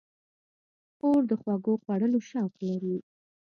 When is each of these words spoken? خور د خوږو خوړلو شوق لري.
خور 0.95 1.21
د 1.29 1.31
خوږو 1.41 1.73
خوړلو 1.83 2.19
شوق 2.29 2.53
لري. 2.67 2.97